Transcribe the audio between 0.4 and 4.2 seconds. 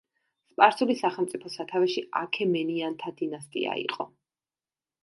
სპარსული სახელმწიფოს სათავეში აქემენიანთა დინასტია იყო.